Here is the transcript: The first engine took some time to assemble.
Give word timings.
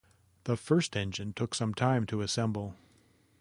The 0.45 0.57
first 0.57 0.97
engine 0.97 1.31
took 1.31 1.53
some 1.53 1.75
time 1.75 2.07
to 2.07 2.21
assemble. 2.21 2.73